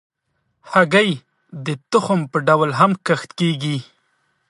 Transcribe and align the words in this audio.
هګۍ 0.71 1.09
د 1.65 1.67
تخم 1.91 2.19
په 2.31 2.37
ډول 2.47 2.69
هم 2.79 2.91
کښت 3.05 3.29
کېږي. 3.39 3.77